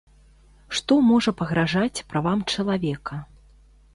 Што 0.77 0.93
можа 1.09 1.33
пагражаць 1.41 2.03
правам 2.13 2.39
чалавека? 2.55 3.21